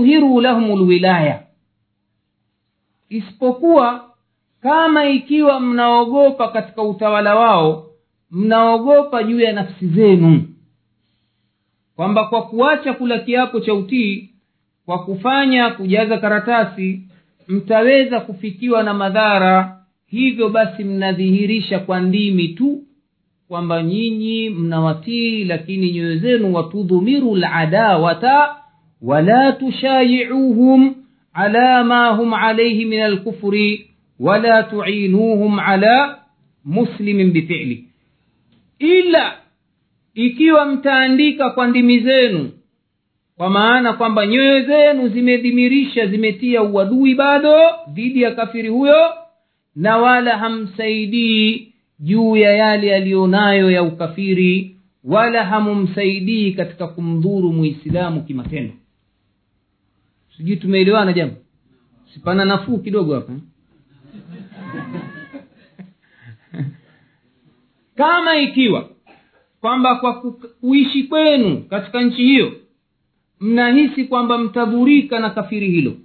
[0.00, 1.42] tudhiru lahum lwilaya
[3.08, 4.10] isipokuwa
[4.62, 7.86] kama ikiwa mnaogopa katika utawala wao
[8.30, 10.42] mnaogopa juu ya nafsi zenu.
[11.96, 14.30] Kwamba kwa kuacha kula kiapo cha utii
[14.86, 17.00] kwa kufanya kujaza karatasi
[17.48, 19.82] mtaweza kufikiwa na madhara.
[20.06, 22.82] Hivyo basi mnadhihirisha kwa ndimi tu
[23.48, 28.56] kwamba nyinyi mnawatii lakini nyoyo zenu watudhumiru ladawata
[29.06, 30.94] wala tushayiuhum
[31.36, 33.90] على ma hum عليه min alkufri
[34.20, 36.18] wala tuinuhum ala
[36.64, 37.84] muslimin bifili
[38.78, 39.32] ila
[40.14, 42.50] ikiwa mtaandika kwa ndimi zenu
[43.36, 47.54] kwa maana kwamba nyoyo zenu zimedhimirisha zimetia uadui bado
[47.92, 48.96] dhidi ya kafiri huyo
[49.76, 58.74] na wala hamsaidii juu ya yale yaliyonayo ya ukafiri wala hamumsaidii katika kumdhuru muislamu kimatendo
[60.36, 61.36] sijui tumeelewana jambo
[62.14, 63.38] sipana nafuu kidogo hapa eh?
[67.96, 68.90] kama ikiwa
[69.60, 70.20] kwamba kwa
[70.60, 72.52] kuishi kwenu katika nchi hiyo
[73.40, 75.96] mnahisi kwamba mtadhurika na kafiri hilo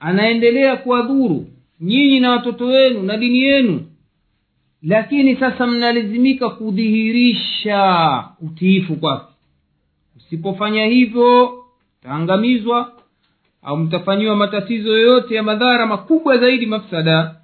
[0.00, 1.46] anaendelea kuwadhuru
[1.80, 3.86] nyinyi na watoto wenu na dini yenu
[4.82, 9.32] lakini sasa mnalazimika kudhihirisha utiifu kwake
[10.16, 11.59] usipofanya hivyo
[12.00, 12.92] mtaangamizwa
[13.62, 17.36] au mtafanyiwa matatizo yoyote ya madhara makubwa zaidi mafsada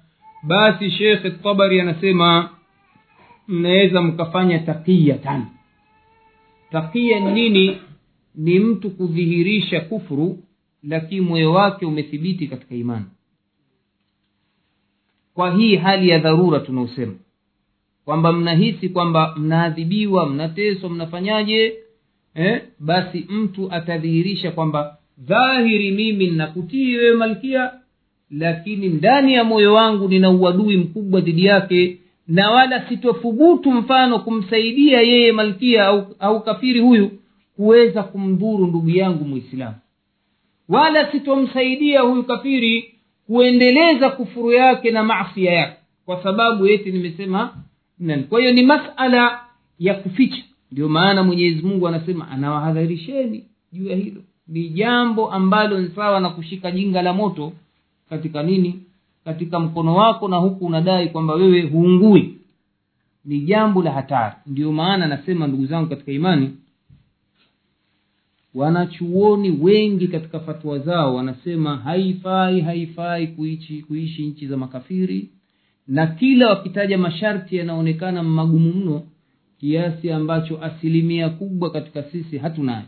[0.43, 2.49] basi shekhe tabari anasema
[3.47, 5.45] mnaweza mkafanya taqiyatan.
[6.71, 7.77] Taqiya ni nini?
[8.35, 10.43] Ni mtu kudhihirisha kufuru
[10.83, 13.05] lakini moyo wake umethibiti katika imani
[15.33, 17.13] kwa hii hali ya dharura tunaosema
[18.05, 21.75] kwamba mnahisi kwamba mnaadhibiwa mnateswa mnafanyaje
[22.37, 22.61] eh?
[22.79, 27.71] basi mtu atadhihirisha kwamba dhahiri mimi nnakutii wewe malkia
[28.31, 35.01] lakini ndani ya moyo wangu nina uadui mkubwa dhidi yake na wala sitothubutu mfano kumsaidia
[35.01, 37.11] yeye malkia au, au kafiri huyu
[37.55, 39.75] kuweza kumdhuru ndugu yangu mwislamu
[40.69, 42.93] wala sitomsaidia huyu kafiri
[43.27, 47.53] kuendeleza kufuru yake na masia yake kwa sababu eti nimesema
[48.29, 49.39] kwa hiyo ni masala
[49.79, 54.21] ya kuficha ndio maana mwenyezi mungu anasema anawahadharisheni juu ya hilo.
[54.47, 57.53] Ni jambo ambalo ni sawa na kushika jinga la moto
[58.09, 58.79] katika nini?
[59.25, 62.33] Katika mkono wako na huku unadai kwamba wewe huungui.
[63.25, 64.35] Ni jambo la hatari.
[64.45, 66.51] Ndio maana anasema ndugu zangu katika imani
[68.55, 75.29] wanachuoni wengi katika fatwa zao wanasema haifai haifai kuishi kuishi nchi za makafiri.
[75.87, 79.01] Na kila wakitaja masharti yanaonekana magumu mno
[79.59, 82.85] kiasi ambacho asilimia kubwa katika sisi hatunayo.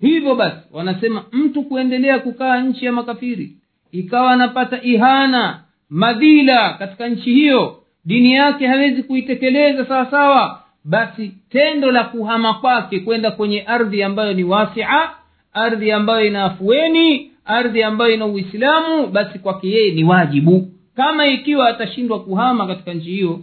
[0.00, 3.52] Hivyo basi wanasema mtu kuendelea kukaa nchi ya makafiri
[3.92, 5.60] ikawa anapata ihana
[5.90, 13.00] madhila katika nchi hiyo dini yake hawezi kuitekeleza sawa sawa basi tendo la kuhama kwake
[13.00, 15.10] kwenda kwenye ardhi ambayo ni wasia
[15.52, 20.68] ardhi ambayo ina afueni ardhi ambayo ina uislamu basi kwake yeye ni wajibu.
[20.96, 23.40] Kama ikiwa atashindwa kuhama katika nchi hiyo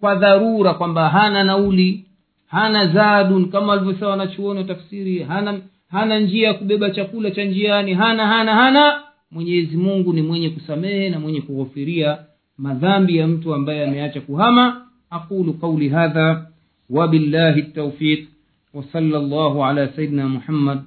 [0.00, 2.04] kwa dharura kwamba hana nauli
[2.46, 5.60] hana zadun kama walivyosema wanachuoni wa tafsiri hana
[5.90, 9.00] hana njia ya kubeba chakula cha njiani hana hana hana
[9.30, 12.18] mwenyezi mungu ni mwenye kusamehe na mwenye kughofiria
[12.58, 16.44] madhambi ya mtu ambaye ameacha kuhama aqulu qauli hadha
[16.90, 18.28] وبالله التوفيق
[18.74, 20.82] وصلى الله على سيدنا محمد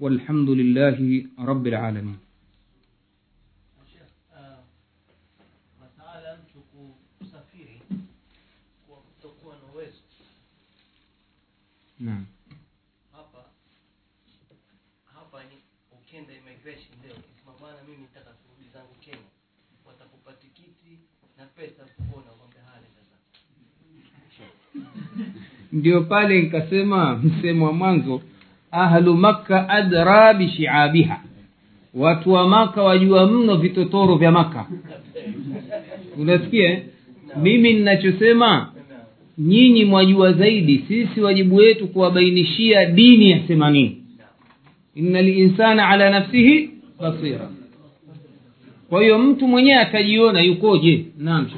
[0.00, 2.16] والحمد لله رب العالمين
[12.04, 12.24] Naam.
[13.12, 13.38] Hapa
[15.14, 15.56] hapa ni
[15.92, 19.28] ukienda immigration leo, ukisema bwana, mimi nitaka kurudi zangu Kenya,
[19.86, 20.98] watakupa tikiti
[21.38, 23.16] na pesa kuona kwamba hali sasa.
[25.78, 28.22] Ndio pale nikasema msemo wa mwanzo
[28.70, 31.20] ahlu makka adra bishiabiha
[31.94, 34.66] watu wa maka wajua mno vitotoro vya maka
[36.18, 36.82] unasikia eh?
[37.36, 38.73] mimi ninachosema
[39.38, 44.02] nyinyi mwajua zaidi sisi wajibu wetu kuwabainishia dini ya themanini
[44.94, 46.70] ina linsana ala nafsihi
[47.00, 47.50] basira.
[48.88, 51.06] Kwa hiyo mtu mwenyewe atajiona yukoje?
[51.18, 51.50] Naam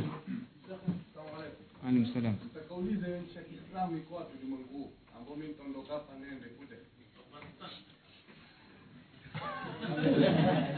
[2.15, 2.35] salam.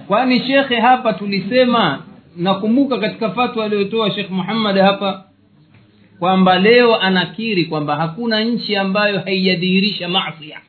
[0.06, 2.02] Kwani shekhe hapa tulisema
[2.36, 5.27] nakumbuka katika fatwa aliyotoa shekh muhammad hapa
[6.18, 10.60] kwamba leo anakiri kwamba hakuna nchi ambayo haijadhihirisha masia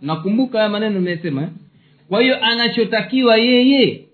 [0.00, 1.48] nakumbuka haya maneno nimesema eh?
[2.08, 4.04] kwa hiyo anachotakiwa yeye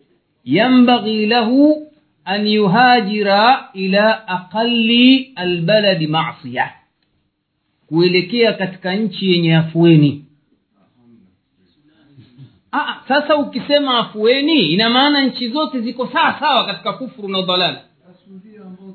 [0.44, 1.92] yambaghi lahu
[2.24, 6.72] an yuhajira ila aqali albaladi masia
[7.86, 10.24] kuelekea katika nchi yenye afueni.
[12.72, 17.78] Aa, sasa ukisema afueni ina maana nchi zote ziko sawa sawa katika kufuru na dhalali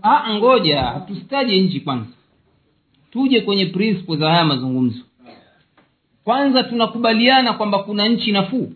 [0.03, 2.09] Aa, ngoja tusitaje nchi kwanza.
[3.11, 5.03] Tuje kwenye principle za haya mazungumzo.
[6.23, 8.73] Kwanza tunakubaliana kwamba kuna nchi nafuu.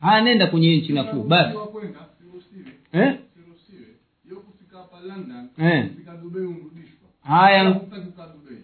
[0.00, 1.58] Haya nenda kwenye nchi nafuu basi.
[2.92, 3.18] Eh?
[5.58, 5.90] Eh.
[7.22, 7.80] haya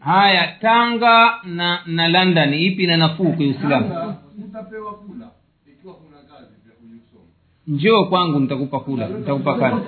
[0.00, 4.16] haya tanga na na london ipi na nafuu kwenye uislamu Sasa,
[4.48, 5.30] utapewa kula
[5.66, 7.24] ikiwa kuna kazi vya kujisoma
[7.68, 9.80] njoo kwangu nitakupa kula nitakupa kana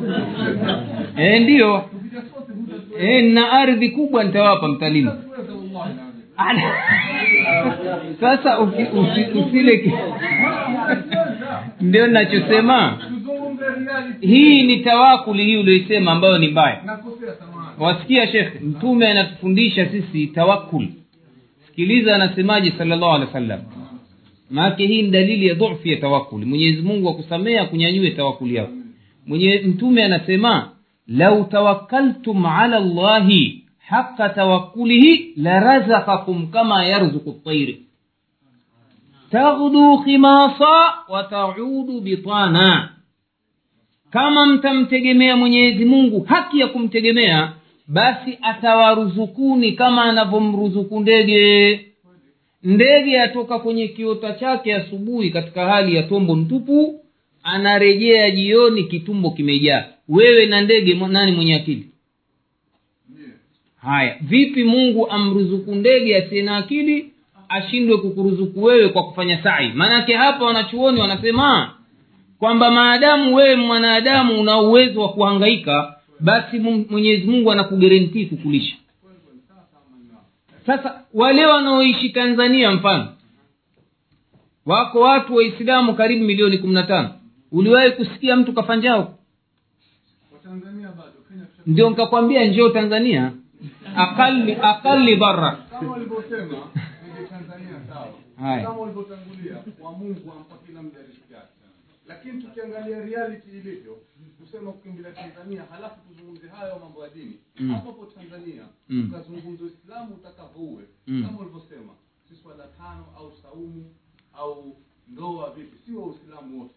[1.16, 5.16] e, ndiyo sote hutatuweza e, na ardhi kubwa nitawapa mtalima
[8.20, 8.82] sasa usi,
[9.38, 9.92] usile
[11.80, 12.98] ndio nachosema
[14.20, 16.98] hii ni tawakuli hii ulioisema ambayo ni mbaya.
[17.78, 20.88] Wasikia shekh mtume anatufundisha sisi tawakul
[21.66, 23.60] sikiliza anasemaje salllahu alehi wa sallam
[24.50, 28.72] maake hii ni dalili ya dhufu ya tawakuli mwenyezi mungu akusamea kunyanyue tawakuli yako.
[29.26, 30.70] Mwenye mtume anasema
[31.06, 37.82] lau tawakaltum ala llahi haqa tawakulihi larazakakum kama yarzuku tairi
[39.30, 42.88] taghdu khimasa wa taudu bitana.
[44.10, 47.52] Kama mtamtegemea mwenyezi mungu haki ya kumtegemea
[47.88, 51.80] basi atawaruzukuni kama anavyomruzuku ndege
[52.62, 57.00] ndege atoka kwenye kiota chake asubuhi katika hali ya tombo mtupu
[57.42, 59.84] anarejea jioni kitumbo kimejaa.
[60.08, 61.86] Wewe na ndege nani mwenye akili?
[63.76, 67.12] Haya vipi mungu amruzuku ndege asiye na akili
[67.48, 69.72] ashindwe kukuruzuku wewe kwa kufanya sai?
[69.74, 71.74] Maanake hapa wanachuoni wanasema
[72.38, 76.58] kwamba maadamu wewe mwanadamu una uwezo wa kuhangaika basi
[76.90, 78.76] mwenyezi mungu anakugarentii kukulisha
[80.68, 83.12] sasa wale wanaoishi tanzania mfano
[84.66, 87.14] wako watu waislamu karibu milioni kumi na tano.
[87.52, 89.18] Uliwahi kusikia mtu kafanjao
[91.66, 93.32] ndio nikakwambia njoo tanzania.
[93.96, 96.58] Akali akali bara kama walivyosema
[97.30, 98.62] tanzania sawa.
[98.62, 101.46] Kama walivyotangulia wa mungu ampa kila mja riziki yake
[102.08, 103.96] lakini tukiangalia reality ilivyo
[104.50, 107.70] kusema kukimbilia tanzania halafu tuzungumze hayo mambo ya dini Mm.
[107.74, 109.08] hapo tanzania Mm.
[109.08, 111.22] ukazungumza uislamu utakavouwe Mm.
[111.26, 111.92] kama ulivyosema
[112.28, 113.94] si swala tano au saumu
[114.32, 114.76] au
[115.08, 116.74] ndoa vipi si wa uislamu wote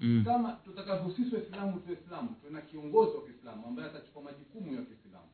[0.00, 0.22] mm.
[0.24, 5.28] kama tutakavyo sisi waislamu tu waislamu tuna kiongozi wa kiislamu ambaye atachukua majukumu ya kiislamu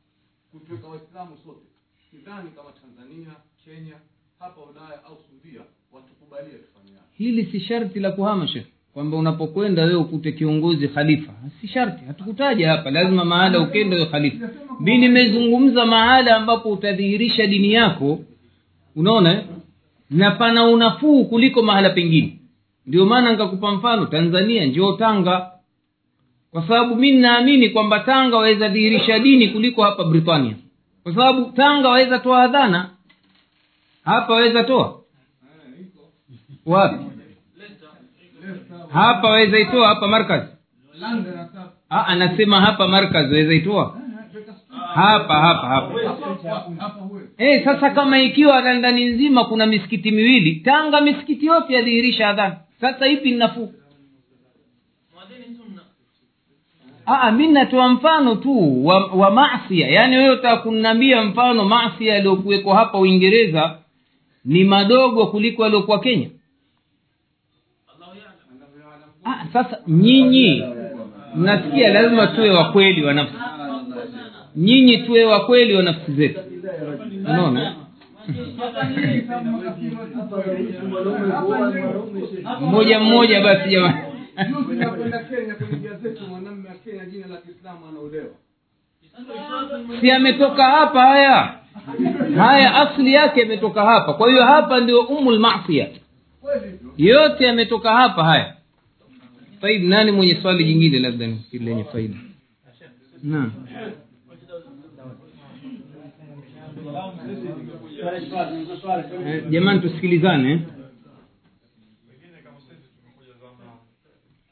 [0.51, 1.65] kutuweka waislamu sote
[2.11, 3.35] sidhani kama tanzania
[3.65, 3.99] kenya
[4.39, 9.95] hapa ulaya au sudia watukubalie tufanye hili si sharti la kuhama shekh kwamba unapokwenda wewe
[9.95, 11.33] ukute kiongozi khalifa.
[11.61, 12.91] Si sharti hatukutaja hapa.
[12.91, 14.49] Lazima mahala ukenda wewe khalifa.
[14.79, 18.19] Mi nimezungumza mahala ambapo utadhihirisha dini yako.
[18.95, 19.43] Unaona?
[20.09, 22.39] Na pana unafuu kuliko mahala pengine.
[22.85, 25.49] Ndio maana nikakupa mfano tanzania njoo tanga.
[26.51, 30.55] Kwa sababu mi ninaamini kwamba tanga waweza dhihirisha dini kuliko hapa britania.
[31.03, 32.89] Kwa sababu tanga waweza toa adhana.
[34.03, 34.99] Hapa waweza toa?
[36.65, 36.95] Wapi
[38.93, 40.43] hapa waweza itoa hapa markaz?
[41.01, 43.97] Ha, Ah, anasema hapa markaz waweza itoa?
[44.93, 45.93] Hapa hapa hapa.
[47.37, 53.07] Eh, sasa kama ikiwa landani nzima kuna misikiti miwili tanga misikiti yote yadhihirisha adhana sasa
[53.07, 53.73] ipi ni nafuu
[57.37, 62.97] mi natoa mfano tu wa, wa masia yaani wewe utaka kunambia mfano masia yaliyokuwekwa hapa
[62.99, 63.77] uingereza
[64.45, 66.29] ni madogo kuliko yaliyokuwa kenya
[69.25, 70.63] ah, sasa nyinyi
[71.35, 73.33] mnasikia lazima tuwe wakweli wa nafsi.
[74.55, 76.39] Nyinyi tuwe wakweli wa nafsi zetu.
[77.29, 77.75] Unaona?
[82.61, 83.97] Mmoja mmoja basi jamani
[90.01, 91.53] si ametoka hapa haya?
[92.37, 94.13] Haya asli yake yametoka hapa.
[94.13, 95.87] Kwa hiyo hapa ndio umu lmasia
[96.97, 98.53] yote yametoka hapa haya
[99.63, 102.17] taib nani mwenye swali jingine labda nafikiri lenye faida?
[103.23, 103.51] Naam
[109.25, 110.51] Eh, jamani tusikilizane.
[110.51, 110.59] Eh.
[112.09, 113.63] pengine kama sisi tumekuja zama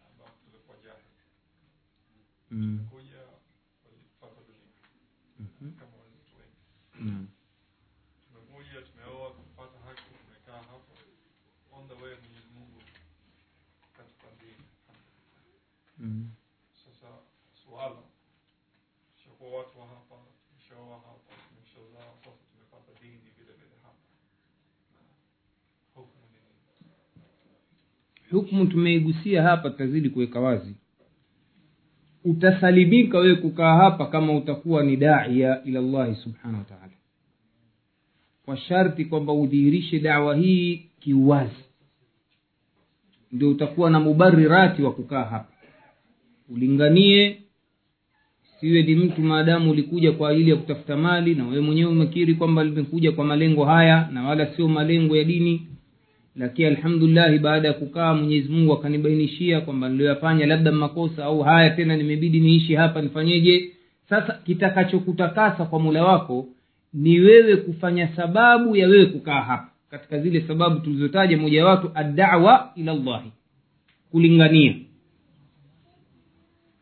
[0.07, 1.15] ambapo tulikuwa jahili
[2.51, 3.19] Mm, kuja
[3.83, 6.59] walipata dunia kama wenzetu wengi
[7.11, 7.27] naam.
[8.23, 10.93] tumekuja tumeoa tumepata haki tumekaa hapa
[11.75, 12.79] on the way Mwenyezi Mungu
[13.97, 14.57] katupangia
[15.99, 16.29] mm.
[16.83, 17.09] sasa
[17.63, 18.01] suala
[19.15, 20.15] tushakuwa watu wa hapa
[20.47, 24.03] tumeshaoa hapa tumeshazaa sasa tumepata dini vile vile hapa
[24.93, 24.99] na
[25.95, 26.59] hukumu ni nini
[28.31, 30.75] hukmu tumeigusia hapa tutazidi kuweka wazi.
[32.25, 36.91] Utasalimika wewe kukaa hapa kama utakuwa ni daia ila llahi subhanahu wa taala.
[38.45, 41.63] Kwa sharti kwamba udhihirishe dawa hii kiuwazi
[43.31, 45.53] ndio utakuwa na mubarirati wa kukaa hapa.
[46.49, 47.37] Ulinganie
[48.59, 52.63] siwe ni mtu maadamu ulikuja kwa ajili ya kutafuta mali na wewe mwenyewe umekiri kwamba
[52.63, 55.67] limekuja kwa malengo haya na wala sio malengo ya dini
[56.35, 61.97] lakini alhamdulillahi baada ya kukaa mwenyezi mungu akanibainishia kwamba niliyoyafanya labda makosa au haya tena
[61.97, 63.71] nimebidi niishi hapa nifanyeje?
[64.09, 66.47] Sasa kitakachokutakasa kwa mula wako
[66.93, 69.67] ni wewe kufanya sababu ya wewe kukaa hapa.
[69.91, 73.31] Katika zile sababu tulizotaja moja watu addawa ila llahi
[74.11, 74.75] kulingania.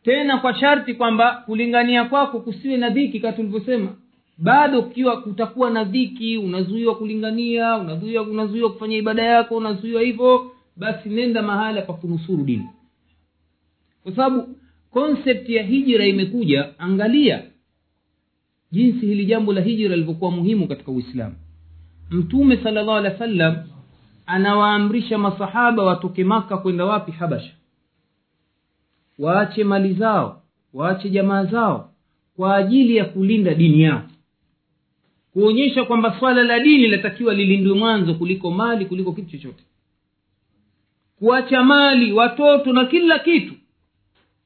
[0.03, 3.95] Tena kwa sharti kwamba kulingania kwako kusiwe na dhiki kaa tulivyosema
[4.41, 11.09] bado ukiwa kutakuwa na dhiki unazuiwa kulingania unazuiwa unazuiwa kufanya ibada yako unazuiwa hivyo basi
[11.09, 12.69] nenda mahala pa kunusuru dini.
[14.03, 14.55] Kwa sababu
[14.91, 17.43] concept ya hijra imekuja angalia
[18.71, 21.35] jinsi hili jambo la hijra lilivyokuwa muhimu katika uislamu.
[22.09, 23.55] Mtume sala llahu alehi wa sallam
[24.25, 27.11] anawaamrisha masahaba watoke maka kwenda wapi?
[27.11, 27.53] Habasha.
[29.19, 30.41] Waache mali zao
[30.73, 31.91] waache jamaa zao
[32.35, 34.01] kwa ajili ya kulinda dini yao
[35.33, 39.63] kuonyesha kwamba swala la dini linatakiwa lilindwe mwanzo kuliko mali kuliko kitu chochote.
[41.19, 43.53] Kuacha mali watoto na kila kitu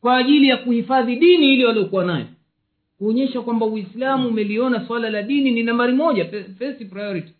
[0.01, 2.25] kwa ajili ya kuhifadhi dini ile waliokuwa nayo.
[2.97, 6.25] Kuonyesha kwamba uislamu umeliona swala la dini ni nambari moja
[6.57, 7.33] first priority.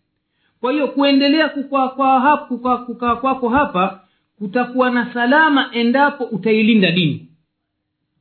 [0.60, 4.00] Kwa hiyo kuendelea kukaa kwa hapa kukaa kukaa kwako hapa
[4.38, 7.28] kutakuwa na salama endapo utailinda dini.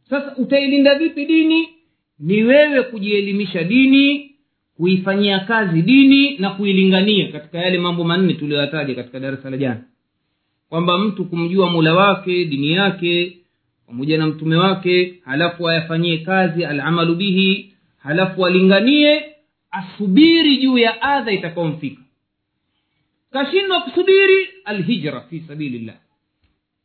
[0.09, 1.69] Sasa utailinda vipi dini?
[2.19, 4.32] Ni wewe kujielimisha dini
[4.77, 9.81] kuifanyia kazi dini na kuilingania katika yale mambo manne tuliyoyataja katika darasa la jana.
[10.69, 13.37] Kwamba mtu kumjua mula wake dini yake
[13.87, 19.23] pamoja na mtume wake halafu ayafanyie kazi alamalu bihi halafu alinganie
[19.71, 22.01] asubiri juu ya adha itakaomfika
[23.31, 25.95] kashindwa kusubiri alhijra fi sabilillah.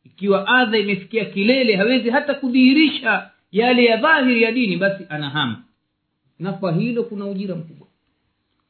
[0.05, 5.63] Ikiwa adha imefikia kilele hawezi hata kudhihirisha yale ya dhahiri ya dini basi anahama
[6.39, 7.87] na kwa hilo kuna ujira mkubwa.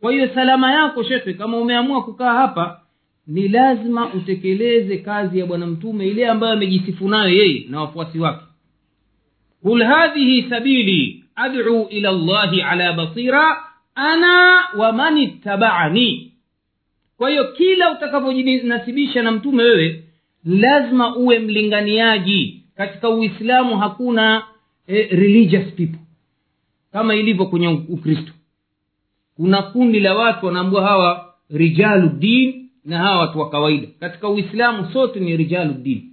[0.02, 2.82] Kwa hiyo salama yako shekhe kama umeamua kukaa hapa
[3.28, 8.46] ni lazima utekeleze kazi ya bwana mtume ile ambayo amejisifu nayo yeye na wafuasi wake.
[9.64, 13.58] Qul hadhihi sabili ad'u ila llahi ala basira
[13.96, 16.32] ana waman ittabaani.
[17.18, 20.04] Kwa hiyo kila utakavyojinasibisha na mtume wewe
[20.46, 22.64] lazima uwe mlinganiaji.
[22.76, 24.44] Katika uislamu hakuna
[24.88, 26.00] eh, religious people
[26.94, 28.32] kama ilivyo kwenye ukristo.
[29.36, 33.88] Kuna kundi la watu wanaambua hawa rijalu din na hawa watu wa kawaida.
[34.00, 36.04] Katika uislamu sote ni rijalu din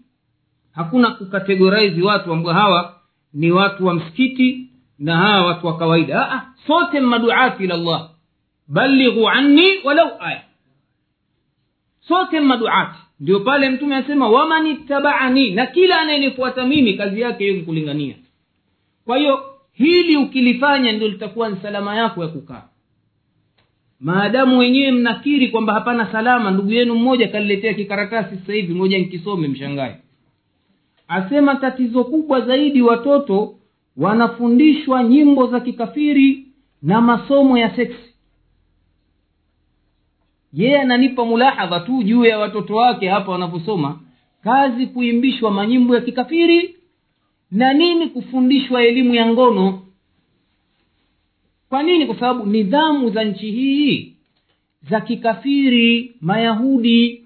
[0.73, 2.97] hakuna kukategorize watu ambao hawa
[3.35, 6.21] ni watu wa msikiti na hawa watu wa kawaida.
[6.33, 8.11] Aa, sote maduati ila llah
[8.69, 10.43] balighu anni walau aya.
[12.09, 17.65] Sote maduati ndio pale mtume anasema waman ittabaani na kila anayenifuata mimi kazi yake hiyo
[17.65, 18.15] kulingania.
[19.05, 19.45] Kwa hiyo
[19.77, 22.63] hili ukilifanya ndio litakuwa ni salama yako ya kukaa.
[24.01, 29.49] Maadamu wenyewe mnakiri kwamba hapana salama ndugu yenu mmoja kaliletea kikaratasi sasa hivi moja nkisome
[29.49, 29.97] mshangae.
[31.09, 33.55] Asema tatizo kubwa zaidi watoto
[33.97, 36.47] wanafundishwa nyimbo za kikafiri
[36.83, 38.15] na masomo ya seksi.
[40.53, 44.01] Yeye ananipa mulahadha tu juu ya watoto wake hapa wanavyosoma
[44.45, 46.76] kazi kuimbishwa manyimbo ya kikafiri
[47.51, 49.83] na nini kufundishwa elimu ya ngono?
[51.69, 52.07] Kwa nini?
[52.07, 54.13] Kwa sababu nidhamu za nchi hii
[54.91, 57.25] za kikafiri mayahudi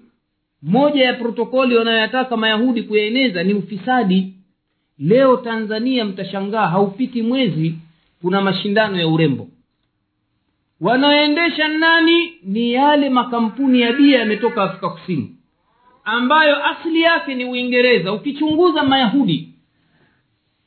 [0.61, 4.33] moja ya protokoli wanayoyataka mayahudi kuyaeneza ni ufisadi.
[4.99, 7.75] Leo tanzania mtashangaa haupiti mwezi
[8.21, 9.47] kuna mashindano ya urembo.
[10.81, 12.33] Wanaoendesha nani?
[12.43, 15.35] Ni yale makampuni ya bia yametoka afrika kusini
[16.03, 18.13] ambayo asili yake ni uingereza.
[18.13, 19.50] Ukichunguza mayahudi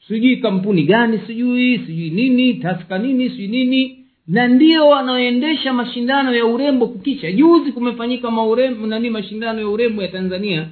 [0.09, 4.01] sijui kampuni gani sijui sijui nini taska nini sijui nini.
[4.27, 7.33] Na ndio wanaoendesha mashindano ya urembo kukicha.
[7.33, 10.69] Juzi kumefanyika maurembo nani mashindano ya urembo ya tanzania.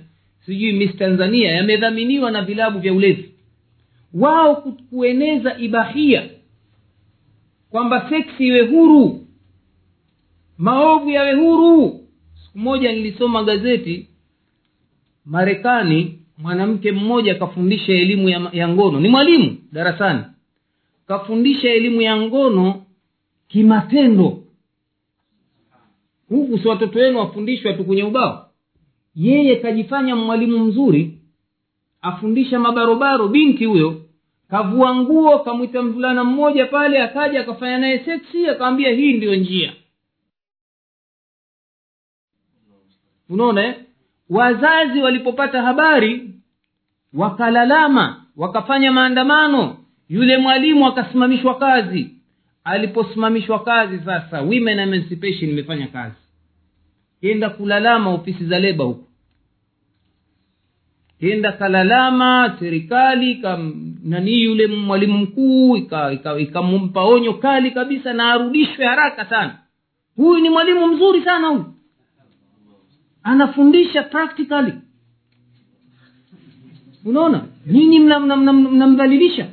[0.47, 3.29] Sijui miss tanzania yamedhaminiwa na vilabu vya ulevi.
[4.15, 4.57] Wao
[4.91, 6.29] kueneza ibahia
[7.71, 9.27] kwamba seksi iwe huru.
[10.59, 12.01] Maovu yawe huru.
[12.45, 14.09] Siku moja nilisoma gazeti
[15.25, 19.01] marekani mwanamke mmoja kafundisha elimu ya, ya ngono.
[19.01, 20.23] Ni mwalimu darasani.
[21.07, 22.83] Kafundisha elimu ya ngono
[23.49, 24.43] kimatendo.
[26.29, 28.51] Huku si watoto wenu wafundishwa tu kwenye ubao?
[29.15, 31.19] Yeye kajifanya mwalimu mzuri
[32.03, 34.03] afundisha mabarobaro binti huyo
[34.51, 39.73] kavua nguo kamwita mvulana mmoja pale akaja akafanya naye seksi akawambia hii ndiyo njia.
[43.29, 43.75] Unaona eh?
[44.31, 46.31] Wazazi walipopata habari
[47.15, 49.77] wakalalama wakafanya maandamano.
[50.09, 52.11] Yule mwalimu akasimamishwa kazi.
[52.65, 56.15] Aliposimamishwa kazi sasa women emancipation imefanya kazi.
[57.21, 59.09] Kenda kulalama ofisi za leba huko.
[61.21, 63.43] Kenda kalalama serikali
[64.05, 65.77] nani yule mwalimu mkuu
[66.39, 69.59] ikamumpa onyo kali kabisa na arudishwe haraka sana.
[70.17, 71.65] Huyu ni mwalimu mzuri sana huyu
[73.23, 74.73] anafundisha practically.
[77.05, 77.45] Unaona?
[77.67, 79.49] Nyinyi mnamdhalilisha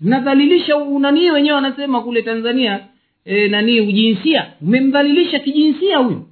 [0.00, 0.76] mnadhalilisha?
[1.00, 2.80] Nanii wenyewe wanasema kule tanzania
[3.24, 4.52] e, nani ujinsia?
[4.62, 6.24] Umemdhalilisha kijinsia huyu.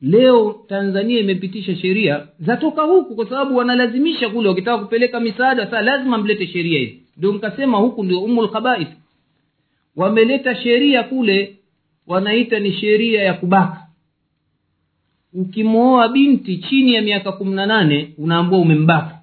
[0.00, 6.18] Leo tanzania imepitisha sheria zatoka huku kwa sababu wanalazimisha kule wakitaka kupeleka misaada saa lazima
[6.18, 7.02] mlete sheria hizi.
[7.16, 8.88] Ndio mkasema huku ndio umulkhabaith
[9.96, 11.58] wameleta sheria kule
[12.06, 13.83] wanaita ni sheria ya kubaka
[15.34, 19.20] ukimwoa binti chini ya miaka kumi na nane unaambua umembaka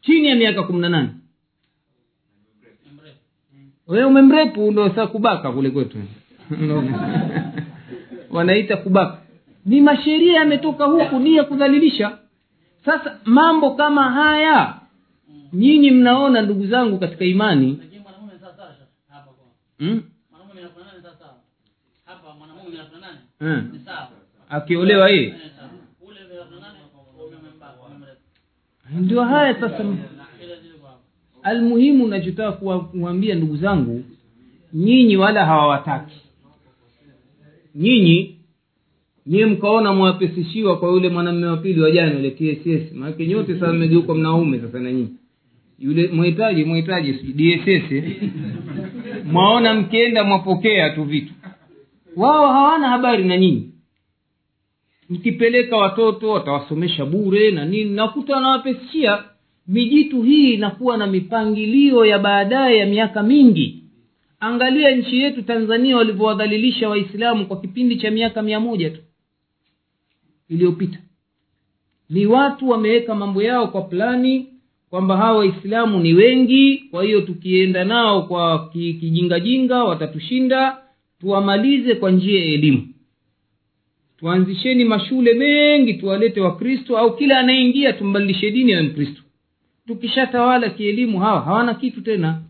[0.00, 1.08] chini ya miaka kumi na nane.
[3.86, 5.98] We umemrepu ndo saa kubaka kule kwetu.
[8.30, 9.18] Wanaita kubaka.
[9.66, 12.18] Ni masheria yametoka huku ni ya kudhalilisha.
[12.84, 14.80] Sasa mambo kama haya
[15.52, 17.78] nyinyi mnaona ndugu zangu katika imani.
[19.78, 20.02] Hmm?
[24.52, 25.34] Akiolewa yeye?
[29.00, 29.84] Ndio haya sasa.
[31.42, 34.04] Almuhimu nachotaka kuwambia ndugu zangu
[34.74, 36.16] nyinyi wala hawawataki.
[37.74, 38.36] Nyinyi
[39.26, 44.14] nyie mkaona mwapesishiwa kwa yule mwanamme wa pili wajani ule tss maanake nyote sasa mmegeuka
[44.14, 45.08] mnaume sasa na nyinyi.
[45.78, 48.04] Yule mwhitaji mwhitaji sijui dss
[49.24, 51.32] mwaona mkienda mwapokea tu vitu.
[52.16, 53.71] Wao hawana habari na nyinyi
[55.12, 59.24] mkipeleka watoto watawasomesha bure na nini nakuta wanawapesishia
[59.68, 63.84] mijitu hii inakuwa na mipangilio ya baadaye ya miaka mingi.
[64.40, 69.00] Angalia nchi yetu tanzania walivyowadhalilisha waislamu kwa kipindi cha miaka mia moja tu
[70.48, 70.98] iliyopita.
[72.10, 74.46] Ni watu wameweka mambo yao kwa plani
[74.90, 80.78] kwamba hawa waislamu ni wengi kwa hiyo tukienda nao kwa kijingajinga watatushinda.
[81.20, 82.91] Tuwamalize kwa njia ya elimu
[84.22, 89.22] tuanzisheni mashule mengi tuwalete wakristo au kila anayeingia tumbadilishe dini ya mkristo.
[89.86, 92.42] Tukishatawala kielimu hawa hawana kitu tena.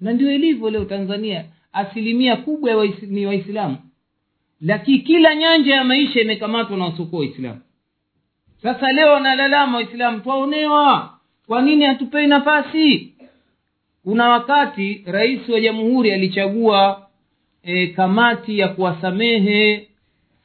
[0.00, 3.76] Na ndio ilivyo leo tanzania asilimia kubwa waisi, ni waislamu.
[4.60, 7.60] Lakini kila nyanja ya maisha imekamatwa na wasiokuwa waislamu.
[8.62, 11.18] Sasa leo wanalalama waislamu twaonewa.
[11.46, 13.12] Kwa nini hatupei nafasi?
[14.04, 17.06] Kuna wakati rais wa jamhuri alichagua
[17.62, 19.88] e, kamati ya kuwasamehe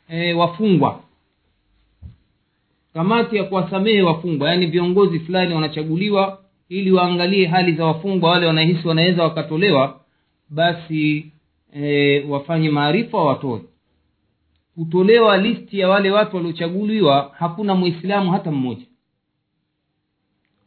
[0.09, 1.03] e, wafungwa.
[2.93, 6.39] Kamati ya kuwasamehe wafungwa yaani viongozi fulani wanachaguliwa
[6.69, 9.99] ili waangalie hali za wafungwa wale wanahisi wanaweza wakatolewa
[10.49, 11.31] basi
[11.73, 13.61] e, wafanye maarifa watoe.
[14.75, 18.85] Kutolewa listi ya wale watu waliochaguliwa hakuna mwislamu hata mmoja.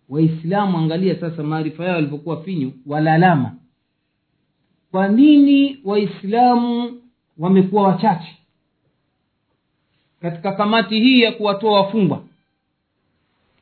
[0.09, 3.57] Waislamu angalia sasa maarifa yao walivyokuwa finyu walalama.
[4.91, 7.01] Kwa nini waislamu
[7.39, 8.37] wamekuwa wachache
[10.23, 12.23] katika kamati hii ya kuwatoa wafungwa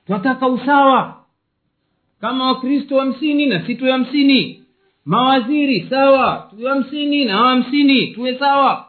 [0.06, 1.24] tunataka usawa
[2.20, 4.60] kama wakristo hamsini na si tuwe hamsini.
[5.04, 8.86] Mawaziri sawa tuwe hamsini na hamsini tuwe sawa.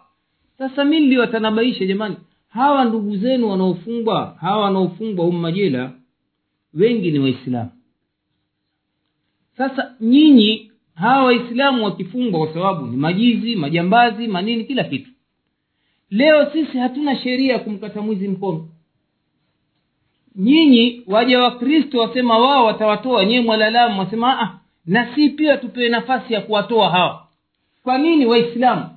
[0.57, 2.15] Sasa mi niliwatanabaisha jamani
[2.49, 5.91] hawa ndugu zenu wanaofungwa hawa wanaofungwa humu majela
[6.73, 7.69] wengi ni waislamu.
[9.57, 15.09] Sasa nyinyi hawa waislamu wakifungwa kwa sababu ni majizi majambazi manini kila kitu
[16.09, 18.67] leo sisi hatuna sheria kumkata mwizi mkono.
[20.35, 23.25] Nyinyi waja wa kristo wasema wao watawatoa.
[23.25, 27.27] Nyewe mwalalamu wasema ah, na si pia tupewe nafasi ya kuwatoa hawa.
[27.83, 28.89] Kwa nini waislamu?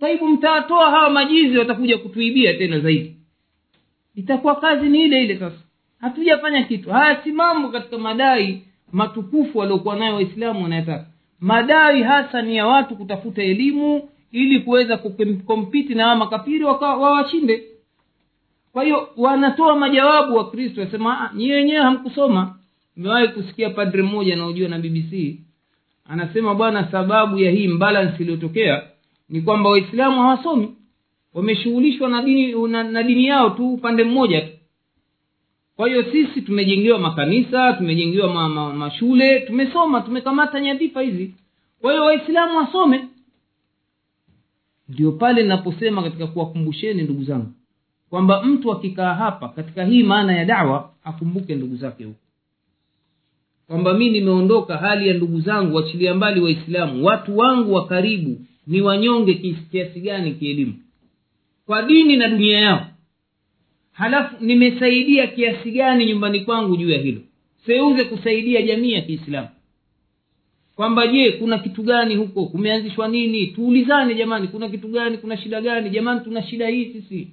[0.00, 3.16] Taibu mtawatoa hawa majizi watakuja kutuibia tena zaidi.
[4.14, 5.56] Itakuwa kazi ni ile ile sasa.
[6.00, 6.90] Hatujafanya kitu.
[6.90, 11.06] Haya si mambo katika madai matukufu waliokuwa nayo waislamu wanayataka.
[11.40, 17.64] Madai hasa ni ya watu kutafuta elimu ili kuweza kukompiti na hawa makafiri wawashinde
[18.76, 22.58] kwa hiyo wanatoa majawabu wa kristo wasema nyi wenyewe hamkusoma.
[22.96, 25.36] Mewahi kusikia padre mmoja anaojua na bbc
[26.08, 28.82] anasema bwana sababu ya hii mbalance iliyotokea
[29.28, 30.74] ni kwamba waislamu hawasomi.
[31.34, 34.52] Wameshughulishwa na dini na, na dini yao tu upande mmoja tu.
[35.76, 41.34] Kwa hiyo sisi tumejengewa makanisa tumejengewa ma, ma, mashule tumesoma tumekamata nyadhifa hizi.
[41.80, 43.04] Kwa hiyo waislamu wasome
[44.88, 47.52] ndio pale ninaposema katika kuwakumbusheni ndugu zangu
[48.10, 52.18] kwamba mtu akikaa hapa katika hii maana ya dawa akumbuke ndugu zake huko.
[53.66, 58.80] Kwamba mi nimeondoka hali ya ndugu zangu wachilia mbali waislamu watu wangu wa karibu ni
[58.80, 60.74] wanyonge kiasi- gani kielimu?
[61.66, 62.86] Kwa dini na dunia yao.
[63.92, 67.20] Halafu nimesaidia kiasi gani nyumbani kwangu juu ya hilo?
[67.66, 69.48] Seuze kusaidia jamii ya kiislamu
[70.76, 72.46] kwamba je kuna kitu gani huko?
[72.46, 73.46] Kumeanzishwa nini?
[73.46, 75.18] Tuulizane jamani kuna kitu gani?
[75.18, 75.90] Kuna shida gani?
[75.90, 77.28] Jamani tuna shida hii sisi.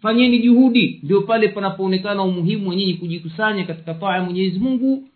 [0.00, 1.00] Fanyeni juhudi.
[1.02, 5.08] Ndio pale panapoonekana umuhimu wa nyinyi kujikusanya katika taa ya mwenyezi mungu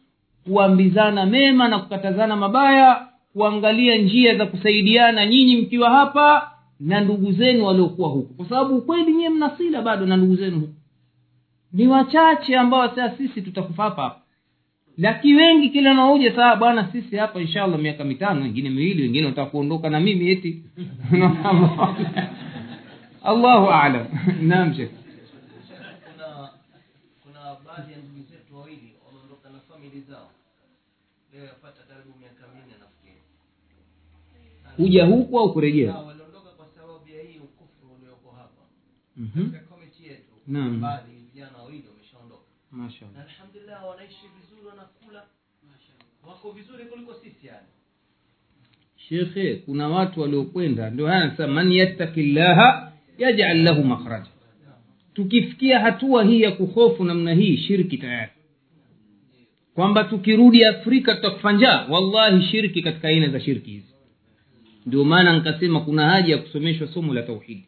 [0.45, 6.51] kuambizana mema na kukatazana mabaya kuangalia njia za kusaidiana nyinyi mkiwa hapa
[6.81, 8.35] na ndugu zenu waliokuwa huko.
[8.35, 10.73] Kwa sababu ukweli nyiwe mnasila bado na ndugu zenu huko.
[11.73, 14.21] Ni wachache ambao sasa sisi tutakufa hapa hapa
[14.99, 19.51] lakini wengi kila naoja saa bwana sisi hapa inshallah miaka mitano wengine miwili wengine wataka
[19.51, 20.63] kuondoka na mimi eti.
[23.31, 24.07] Allahu alam.
[24.51, 24.91] Naam shekh
[26.07, 26.51] kuna
[27.23, 30.31] kuna baadhi ya ndugu zetu wawili wameondoka na famili zao.
[31.33, 33.23] Leo yapata karibu miaka minne nafikiri.
[34.77, 35.95] Kuja huku au kurejea?
[35.95, 38.63] Waliondoka kwa sababu ya hii ukufuru ulioko hapa.
[39.35, 40.33] Katika komiti yetu
[40.81, 41.85] baadhi vijana wawili
[42.77, 42.85] na
[43.25, 45.23] alhamdulillah wanaishi vizuri wanakula.
[46.27, 47.67] Wako vizuri kuliko sisi yani.
[48.97, 54.27] Shekhe kuna watu waliokwenda ndio haya anasema man yattaki llaha yajal lahu makhraja.
[55.15, 58.33] Tukifikia hatua hii ya kuhofu namna hii shirki tayari.
[59.75, 61.87] Kwamba tukirudi afrika tutakufa njaa.
[61.91, 63.95] Wallahi shirki katika aina za shirki hizi.
[64.87, 67.65] Ndio maana nikasema kuna haja ya kusomeshwa somo la tauhidi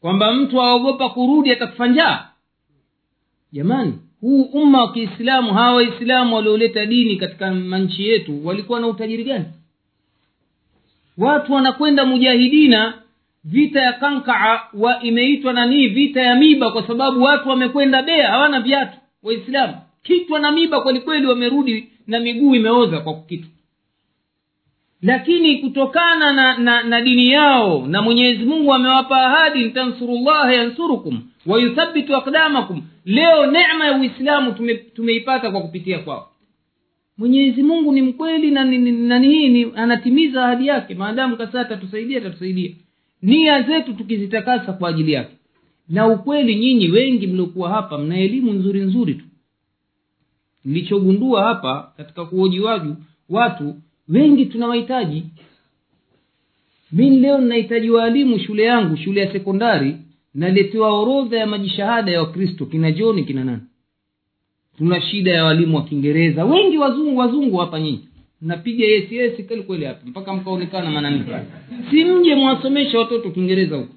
[0.00, 2.28] kwamba mtu aogopa kurudi atakufa njaa.
[3.52, 9.24] Jamani huu umma wa kiislamu hawa waislamu walioleta dini katika manchi yetu walikuwa na utajiri
[9.24, 9.44] gani?
[11.18, 12.94] Watu wanakwenda mujahidina
[13.44, 18.60] vita ya kankaa wa imeitwa nanii vita ya miba kwa sababu watu wamekwenda bea hawana
[18.60, 19.74] viatu waislamu.
[20.02, 23.48] Kitwa na miba kwelikweli wamerudi na miguu imeoza kwa kitu.
[25.02, 32.16] Lakini kutokana na, na, na dini yao na mwenyezi mungu amewapa ahadi ntansurullaha yansurukum wayuthabitu
[32.16, 36.30] akdamakum leo neema ya uislamu tume, tumeipata kwa kupitia kwao.
[37.18, 40.94] Mwenyezi mungu ni mkweli na ni- ni- hii ni anatimiza ahadi yake.
[40.94, 42.70] Maadamu kasaa atatusaidia atatusaidia.
[43.22, 45.34] Nia zetu tukizitakasa kwa ajili yake.
[45.88, 49.24] Na ukweli nyinyi wengi mliokuwa hapa mna elimu nzuri nzuri tu.
[50.64, 52.96] Nilichogundua hapa katika kuoji waju
[53.28, 53.74] watu
[54.08, 55.22] wengi tunawahitaji.
[56.92, 59.96] Mi leo ninahitaji waalimu shule yangu shule ya sekondari
[60.34, 63.62] naletewa orodha ya majishahada ya wakristo kina joni kina nani?
[64.78, 66.44] Tuna shida ya walimu wa kiingereza.
[66.44, 68.08] Wengi wazungu wazungu hapa nyinyi.
[68.42, 70.06] Mnapiga yes kweli kweli hapa.
[70.06, 71.24] Mpaka mkaonekana manani
[71.90, 73.94] si mje mwasomesha watoto kiingereza huko.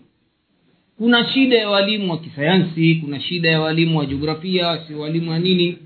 [0.98, 5.39] Kuna shida ya walimu wa kisayansi kuna shida ya walimu wa jiografia si walimu wa
[5.39, 5.78] nini?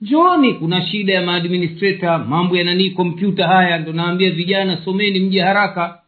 [0.00, 5.40] Njooni kuna shida ya maadministrator mambo ya nanii kompyuta haya ndo naambia vijana someni mje
[5.40, 6.00] haraka.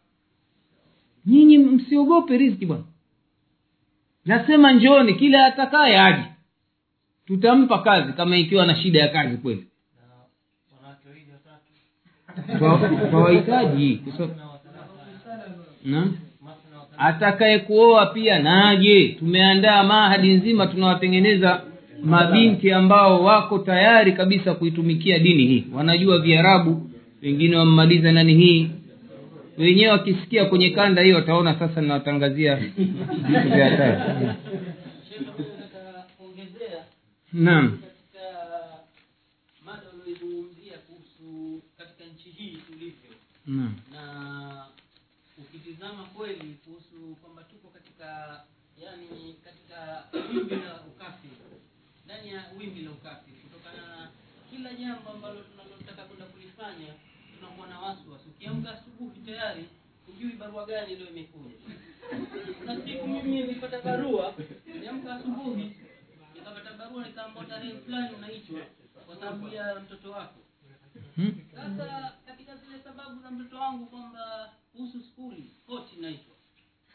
[1.25, 2.83] Nyinyi msiogope riziki bwana
[4.27, 6.23] nasema njooni kila atakaye aje
[7.25, 9.67] tutampa kazi kama ikiwa na shida ya kazi kweli.
[12.59, 12.95] Kwa watatu
[16.97, 19.07] atakaye kuoa pia naje.
[19.19, 21.61] Tumeandaa mahadi nzima tunawatengeneza
[22.03, 25.65] mabinti ambao wako tayari kabisa kuitumikia dini hii.
[25.73, 26.89] Wanajua viarabu
[27.23, 28.69] wengine wammaliza nani hii
[29.57, 32.93] wenyewe wakisikia kwenye kanda hiyo wataona sasa nawatangazia vitu
[33.27, 34.27] vya hatari
[37.33, 37.79] naam.
[43.93, 44.65] Na
[45.37, 48.07] ukitizama kweli kuhusu kwamba tuko katika
[48.83, 51.37] yani katika wimbi la ukafiri
[52.05, 54.09] ndani ya wimbi la ukafiri kutokana na
[54.49, 56.89] kila jambo ambalo tunalotaka kwenda kulifanya
[57.35, 58.25] tunakuwa na wasiwasi.
[58.29, 59.65] Ukiamka asubuhi tayari
[60.07, 61.55] hujui barua gani leo imekuja.
[62.65, 64.33] Na siku mimi nilipata barua
[64.81, 65.71] niamka asubuhi
[66.35, 68.59] nikapata barua nikaambia tarehe fulani unaitwa
[69.05, 70.39] kwa sababu ya mtoto wako.
[71.15, 71.35] Hmm?
[71.55, 76.35] sasa katika zile sababu za mtoto wangu kwamba kuhusu skuli koti naitwa.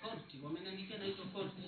[0.02, 1.62] Korti wameniandikia naitwa korti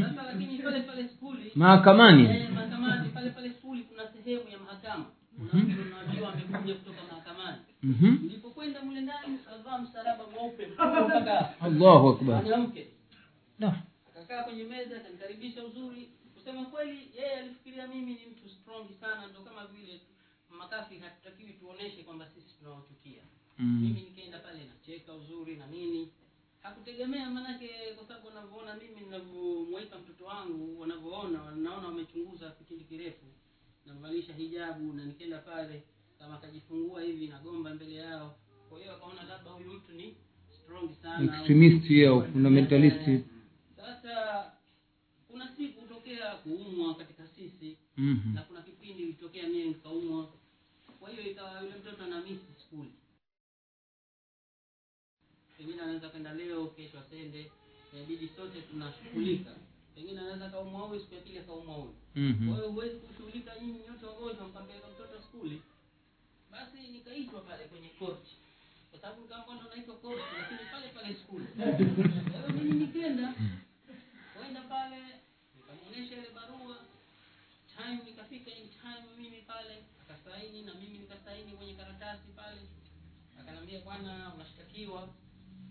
[0.00, 2.24] sasa lakini pale pale skuli mahakamani?
[2.24, 5.04] eh, mahakamani pale pale skuli kuna sehemu ya mahakama.
[5.50, 7.58] Kuna mtu unajua amekuja kutoka mahakamani.
[7.82, 10.68] Nilipokwenda mle ndani kavaa msalaba mweupe.
[11.66, 12.42] Allahu akbar.
[12.42, 12.88] mwanamke.
[14.08, 16.10] Akakaa kwenye meza akanikaribisha uzuri.
[16.34, 20.00] Kusema kweli yeye alifikiria mimi ni mtu strong sana ndo kama vile
[20.50, 23.22] makafi hatutakiwi tuoneshe kwamba sisi tunawachukia.
[23.58, 23.80] Mm.
[23.82, 26.12] mimi nikaenda pale nacheka uzuri na nini.
[26.62, 33.26] Hakutegemea maanake kwa sababu wanavyoona mimi ninavyomweka mtoto wangu wanavyoona wanaona wamechunguza kipindi kirefu.
[33.86, 35.82] Namvalisha hijabu na nikaenda pale
[36.18, 38.36] kama akajifungua hivi nagomba mbele yao.
[38.68, 40.16] Kwa hiyo akaona labda huyu mtu ni
[40.50, 43.24] strong sana extremist au fundamentalist.
[43.76, 44.44] Sasa
[45.28, 47.76] kuna siku hutokea kuumwa katika sisi.
[47.96, 48.34] Mhm.
[48.34, 50.28] na kuna kipindi ilitokea mie nikaumwa.
[51.00, 52.92] Kwa hiyo ikawa yule mtoto ana miss skuli.
[55.58, 57.50] Pengine anaweza kwenda leo kesho asende.
[57.94, 59.50] Inabidi sote tunashughulika.
[59.94, 61.94] Pengine anaweza kaumwa huyu siku ya pili akaumwa huyu.
[62.12, 62.54] Kwa Mhm.
[62.54, 65.62] hiyo huwezi kushughulika nyinyi nyote wagonjwa mkampeleka mtoto skuli
[66.52, 68.36] basi nikaitwa pale kwenye korti
[68.90, 71.46] kwa sababu nikaambwa unaitwa korti lakini pale pale skuli
[72.30, 73.34] kwa hiyo mimi nikenda
[74.36, 75.00] kwenda pale
[75.56, 76.76] nikamwonyesha ile barua.
[77.76, 82.60] Time nikafika in time mimi pale akasaini na mimi nikasaini kwenye karatasi pale.
[83.40, 85.08] Akanambia bwana unashtakiwa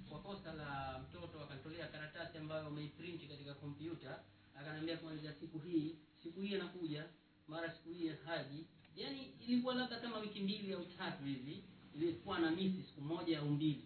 [0.10, 1.44] kwa kosa la mtoto.
[1.44, 4.20] Akanitolea karatasi ambayo umeiprinti katika kompyuta
[4.60, 7.06] akanambia kuanzia siku hii siku hii anakuja
[7.48, 8.66] mara siku hii haji
[8.98, 11.64] yaani ilikuwa labda kama wiki mbili au tatu hivi
[11.96, 13.86] ilikuwa na misi siku moja au mbili.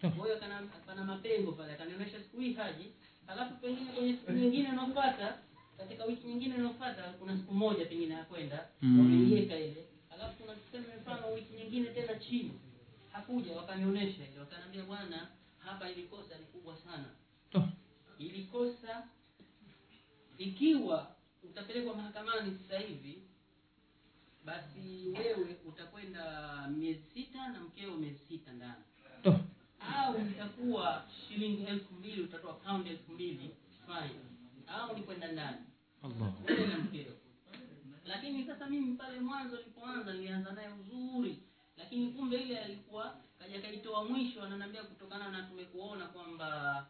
[0.00, 2.86] Kwa hiyo kana- pana mapengo pale akanionyesha siku hii haji
[3.26, 5.38] alafu pengine kwenye siku nyingine inayofuata
[5.76, 9.32] katika wiki nyingine inayofuata kuna siku moja pengine ya kwenda Mm.
[9.32, 9.86] ile.
[10.10, 12.52] Alafu kuna tuseme mfano wiki nyingine tena chini
[13.12, 14.38] hakuja wakanionyesha ile.
[14.40, 17.04] Wakaniambia bwana hapa ili kosa ni kubwa sana.
[17.54, 17.68] Oh.
[18.18, 19.08] ili kosa
[20.38, 23.22] ikiwa utapelekwa mahakamani sasa hivi
[24.44, 26.24] basi wewe utakwenda
[26.76, 28.84] miezi sita na mkeo miezi sita ndani.
[29.24, 29.40] Oh.
[29.96, 33.50] au itakuwa shilingi elfu mbili utatoa pound elfu mbili
[33.86, 34.20] fine.
[34.66, 35.56] Au ni kwenda ndani?
[36.48, 37.12] Wewe na mkeo.
[38.06, 41.38] Lakini sasa mimi pale mwanzo nilipoanza nilianza naye uzuri.
[41.76, 46.86] Lakini kumbe ile alikuwa kaja kaitoa mwisho ananiambia kutokana na tumekuona kwamba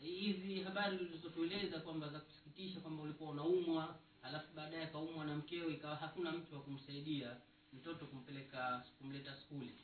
[0.00, 3.94] hizi habari ulizotueleza kwamba za kusikitisha kwamba ulikuwa unaumwa
[4.28, 7.36] alafu baadaye akaumwa na mkeo ikawa hakuna mtu wa kumsaidia
[7.72, 9.74] mtoto kumpeleka kumleta skuli.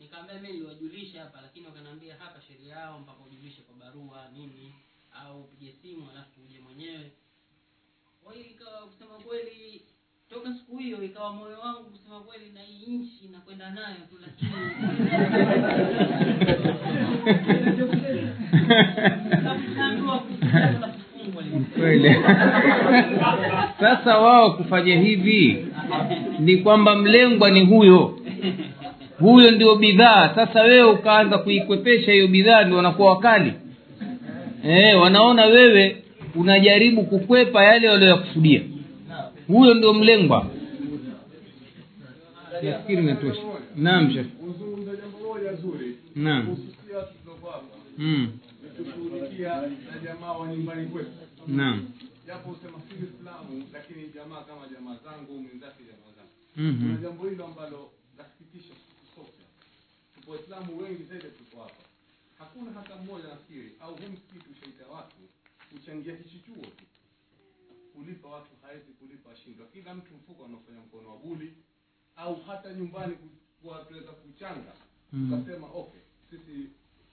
[0.00, 4.74] Nikaambia mimi niliwajulisha hapa lakini wakaniambia hapa sheria yao mpaka ujulishe kwa barua nini
[5.12, 7.12] au upige simu alafu uje mwenyewe.
[8.24, 9.82] Kwa hiyo ikawa kusema kweli
[10.28, 14.50] toka siku hiyo ikawa moyo wangu kusema kweli na hii nchi nakwenda nayo tu lakini
[21.78, 22.08] kweli.
[23.80, 25.66] Sasa wao kufanya hivi
[26.38, 28.18] ni kwamba mlengwa ni huyo.
[29.18, 30.32] Huyo ndio bidhaa.
[30.34, 33.52] Sasa wewe ukaanza kuikwepesha hiyo bidhaa ndio wanakuwa wakali.
[34.64, 35.96] E, wanaona wewe
[36.34, 38.60] unajaribu kukwepa yale walioyakusudia
[39.48, 40.46] huyo ndio mlengwa.
[42.62, 43.40] Nafikiri natosha
[43.76, 44.14] naam
[46.16, 46.46] Naam.
[46.46, 47.64] kuhususia watu tuliokuwa hapa
[47.98, 48.28] mm.
[49.48, 51.10] Kushughulikia na jamaa wa nyumbani kwetu.
[51.46, 51.88] Naam.
[52.26, 56.30] Japo usema si Uislamu lakini jamaa kama jamaa zangu mwenzake jamaa zangu.
[56.56, 56.82] Mhm.
[56.82, 58.74] kuna jambo hilo ambalo lasikitisha
[59.14, 59.42] sote
[60.14, 61.82] tupo waislamu wengi zaidi tuko hapa.
[62.38, 65.16] Hakuna hata mmoja nafikiri au huu msikiti ushaita watu
[65.72, 66.52] kuchangia hichi tu.
[67.94, 71.52] Kulipa watu hawezi kulipa ashindwa kila mtu mfuko anaofanya mkono wa buli
[72.16, 73.68] au hata nyumbani ku-
[74.12, 74.72] kuchanga.
[75.12, 75.30] Mm.
[75.30, 76.00] tukasema okay
[76.30, 76.68] sisi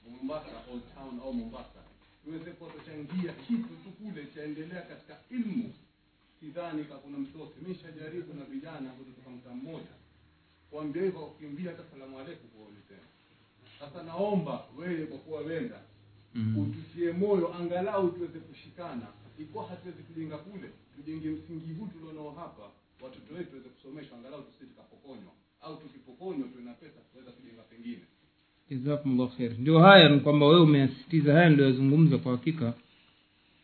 [0.10, 1.80] mombasa old town au mombasa
[2.28, 5.74] tuweze kuwa tuchangia kitu tu kule chaendelea katika ilmu.
[6.40, 7.18] Sidhani ka kuna
[7.68, 9.94] mi shajaribu na vijana kutoka mtaa mmoja.
[10.70, 13.08] Kuambia hivyo kukimbia hata salamu alaikum kuwauli tena.
[13.80, 15.82] Sasa naomba wewe kwa kuwa wenda
[16.36, 16.58] Mm.
[16.58, 19.08] ututie moyo angalau tuweze kushikana.
[19.40, 22.64] Ikuwa hatuwezi kujenga kule tujenge msingi huu tulionao hapa
[23.02, 25.34] watoto wetu waweze kusomeshwa angalau tusi tukapokonywa.
[25.62, 28.02] Au tukipokonywa tuwe na pesa tuweza kujenga pengine
[29.60, 32.74] ndio haya ni kwamba wewe umeyasisitiza haya ndio kwa hakika.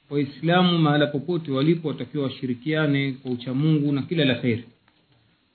[0.10, 4.64] Waislamu mahala popote walipo watakiwa washirikiane kwa uchamungu na kila la kheri.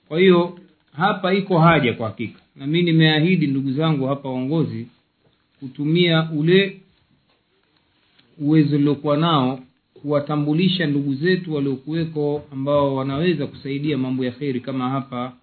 [0.07, 0.59] Kwa hiyo
[0.91, 2.39] hapa iko haja kwa hakika.
[2.55, 4.87] Na mi nimeahidi ndugu zangu hapa waongozi
[5.59, 6.81] kutumia ule
[8.39, 9.59] uwezo uliokuwa nao
[9.93, 15.33] kuwatambulisha ndugu zetu waliokuweko ambao wanaweza kusaidia mambo ya kheri kama hapa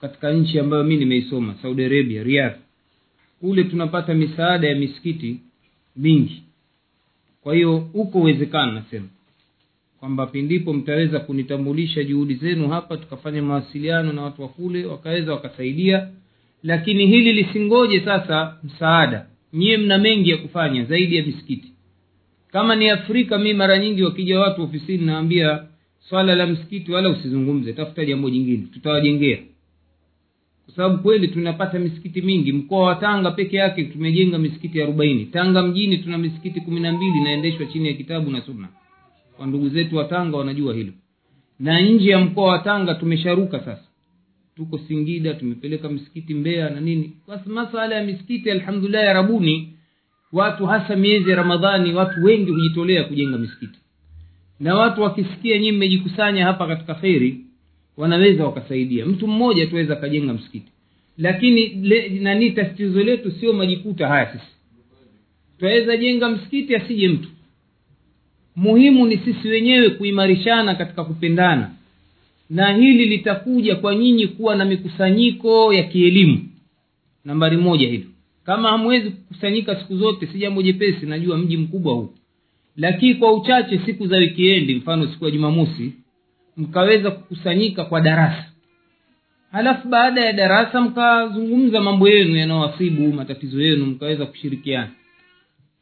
[0.00, 2.56] katika nchi ambayo mi nimeisoma saudi arabia riyadh
[3.40, 5.36] kule tunapata misaada ya misikiti
[5.96, 6.42] mingi.
[7.42, 9.06] Kwa hiyo uko uwezekano nasema
[10.00, 16.08] kwamba pindipo mtaweza kunitambulisha juhudi zenu hapa tukafanya mawasiliano na watu wa kule wakaweza wakasaidia.
[16.62, 19.26] Lakini hili lisingoje sasa msaada.
[19.52, 21.72] Nyiwe mna mengi ya kufanya zaidi ya misikiti.
[22.52, 25.64] Kama ni afrika mi mara nyingi wakija watu ofisini naambia
[26.08, 29.38] swala la msikiti wala usizungumze tafuta jambo jingine tutawajengea
[30.70, 32.52] kwa sababu kweli tunapata misikiti mingi.
[32.52, 35.24] Mkoa wa tanga peke yake tumejenga misikiti arobaini.
[35.26, 38.68] Tanga mjini tuna misikiti kumi na mbili inaendeshwa chini ya kitabu na sunna.
[39.36, 40.92] Kwa ndugu zetu wa tanga wanajua hilo.
[41.60, 43.84] Na nje ya mkoa wa tanga tumesharuka sasa.
[44.56, 47.12] Tuko singida tumepeleka misikiti mbea na nini.
[47.46, 49.72] Masala ya misikiti alhamdulillah ya rabuni
[50.32, 53.78] watu hasa miezi ya ramadhani watu wengi hujitolea kujenga misikiti.
[54.60, 57.44] Na watu wakisikia nyii mmejikusanya hapa katika kheri
[58.00, 59.06] wanaweza wakasaidia.
[59.06, 60.72] Mtu mmoja tuweza akajenga msikiti.
[61.18, 64.52] Lakini le, nani tatizo letu sio majikuta haya sisi.
[65.58, 67.28] Twaweza jenga msikiti asije mtu.
[68.56, 71.70] Muhimu ni sisi wenyewe kuimarishana katika kupendana.
[72.50, 76.48] Na hili litakuja kwa nyinyi kuwa na mikusanyiko ya kielimu.
[77.24, 78.04] Nambari moja hilo
[78.44, 82.08] kama hamwezi kukusanyika siku zote si jambo jepesi najua mji mkubwa huu.
[82.76, 85.92] Lakini kwa uchache siku za wikiendi mfano siku ya jumamosi
[86.56, 88.44] mkaweza kukusanyika kwa darasa.
[89.52, 94.90] Halafu baada ya darasa mkazungumza mambo yenu yanayowasibu matatizo yenu mkaweza kushirikiana.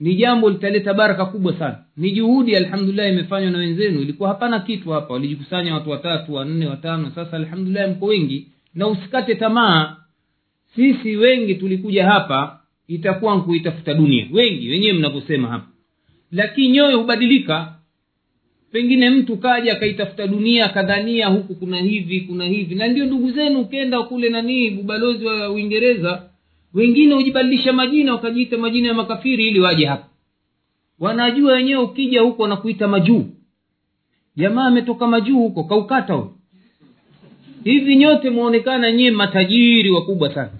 [0.00, 1.78] Ni jambo litaleta baraka kubwa sana.
[1.96, 4.00] Ni juhudi alhamdulillah imefanywa na wenzenu.
[4.00, 5.14] Ilikuwa hapana kitu hapa.
[5.14, 7.10] Walijikusanya watu watatu wanne watano.
[7.14, 8.48] Sasa alhamdulillah mko wengi.
[8.74, 9.96] Na usikate tamaa.
[10.76, 14.26] Sisi wengi tulikuja hapa itakuwa nkuitafuta dunia.
[14.32, 15.66] Wengi wenyewe mnavyosema hapa.
[16.32, 17.74] Lakini nyoyo hubadilika
[18.72, 22.74] pengine mtu kaja akaitafuta dunia akadhania huku kuna hivi kuna hivi.
[22.74, 26.22] Na ndio ndugu zenu ukenda kule nanii ubalozi wa uingereza
[26.74, 30.06] wengine hujibadilisha majina wakajiita majina ya makafiri ili waje hapa.
[30.98, 33.24] Wanajua wenyewe ukija huko wanakuita majuu.
[34.36, 36.32] Jamaa ametoka majuu huko kaukata huyo.
[37.64, 40.50] Hivi nyote mwaonekana nyie matajiri wakubwa sana.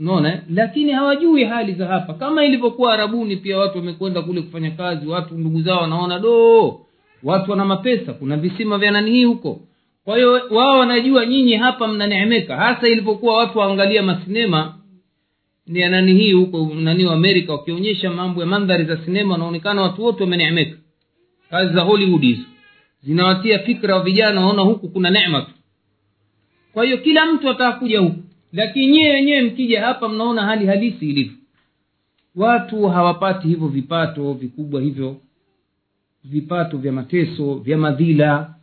[0.00, 0.40] Unaona eh?
[0.54, 2.14] lakini hawajui hali za hapa.
[2.14, 6.85] Kama ilivyokuwa arabuni pia watu wamekwenda kule kufanya kazi watu ndugu zao wanaona do
[7.26, 9.60] watu wana mapesa kuna visima vya nani hii huko?
[10.04, 14.78] Kwa hiyo wao wanajua nyinyi hapa mnaneemeka hasa ilipokuwa watu waangalia masinema
[15.66, 19.82] ni ya nani hii huko nani wa amerika wakionyesha mambo ya mandhari za sinema wanaonekana
[19.82, 20.76] watu wote wameneemeka.
[21.50, 22.42] Kazi za hollywood hizo.
[23.02, 25.50] Zinawatia fikra wa vijana waona huku kuna neema tu.
[26.72, 28.22] Kwa hiyo kila mtu atakuja huku.
[28.52, 31.32] Lakini nyie wenyewe mkija hapa mnaona hali halisi ilivyo.
[32.36, 35.16] Watu hawapati hivyo vipato vikubwa hivyo
[36.30, 38.54] vipato vya mateso vya madhila.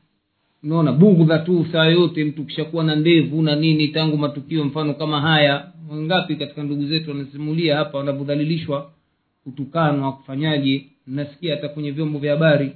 [0.63, 5.21] Unaona bugdha tu saa yote mtu kishakuwa na ndevu na nini tangu matukio mfano kama
[5.21, 5.67] haya.
[5.91, 8.89] Wangapi katika ndugu zetu wanasimulia hapa wanavyodhalilishwa
[9.43, 10.85] kutukanwa kufanyaje?
[11.07, 12.71] Nasikia hata kwenye vyombo vya habari.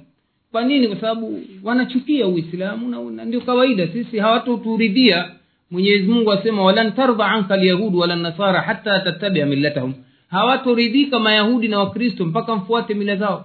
[0.52, 0.88] Kwa nini?
[0.88, 3.88] Kwa sababu wanachukia uislamu na, na ndio kawaida.
[3.88, 5.30] Sisi hawatoturidhia.
[5.70, 9.94] Mwenyezi mungu asema walan tardha anka lyahudu wala nasara hata tattabia millatahum.
[10.28, 13.44] Hawatoridhika mayahudi na wakristo mpaka mfuate mila zao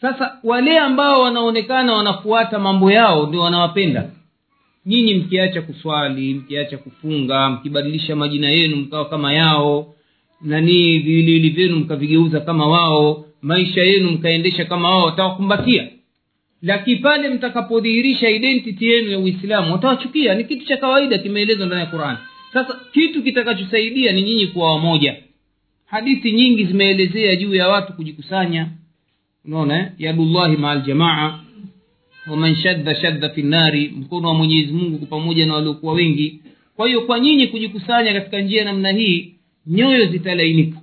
[0.00, 4.10] sasa wale ambao wanaonekana wanafuata mambo yao ndio wanawapenda.
[4.86, 9.94] Nyinyi mkiacha kuswali mkiacha kufunga mkibadilisha majina yenu mkawa kama yao
[10.40, 15.88] nanii viwiliwili vyenu mkavigeuza kama wao maisha yenu mkaendesha kama wao watawakumbatia.
[16.62, 20.34] Lakini pale mtakapodhihirisha identity yenu ya uislamu watawachukia.
[20.34, 22.18] Ni kitu cha kawaida kimeelezwa ndani ya qurani
[22.52, 25.16] sasa kitu kitakachosaidia ni nyinyi kuwa wamoja.
[25.86, 28.68] Hadithi nyingi zimeelezea juu ya watu kujikusanya
[29.46, 29.92] unaona?
[29.98, 31.40] Yadullahi maa aljamaa
[32.30, 36.40] waman shadda shadda fi nnari mkono wa mwenyezi mungu pamoja na waliokuwa wengi.
[36.76, 39.34] Kwa hiyo kwa nyinyi kujikusanya katika njia namna hii
[39.66, 40.78] nyoyo zitalainika.